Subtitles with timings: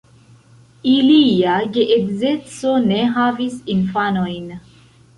[0.91, 4.55] Ilia geedzeco ne havis infanojn.